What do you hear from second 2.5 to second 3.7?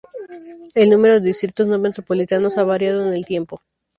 ha variado con el tiempo.